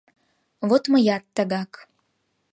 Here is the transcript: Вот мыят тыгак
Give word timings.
Вот 0.69 0.83
мыят 0.91 1.23
тыгак 1.35 1.71